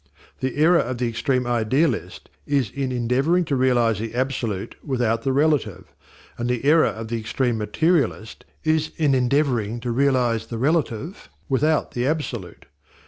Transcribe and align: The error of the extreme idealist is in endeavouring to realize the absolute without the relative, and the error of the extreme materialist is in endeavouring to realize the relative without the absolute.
The 0.39 0.55
error 0.57 0.79
of 0.79 0.97
the 0.97 1.07
extreme 1.07 1.45
idealist 1.45 2.27
is 2.47 2.71
in 2.71 2.91
endeavouring 2.91 3.45
to 3.45 3.55
realize 3.55 3.99
the 3.99 4.15
absolute 4.15 4.73
without 4.83 5.21
the 5.21 5.31
relative, 5.31 5.93
and 6.39 6.49
the 6.49 6.65
error 6.65 6.87
of 6.87 7.09
the 7.09 7.19
extreme 7.19 7.59
materialist 7.59 8.43
is 8.63 8.89
in 8.97 9.13
endeavouring 9.13 9.79
to 9.81 9.91
realize 9.91 10.47
the 10.47 10.57
relative 10.57 11.29
without 11.49 11.91
the 11.91 12.07
absolute. 12.07 12.65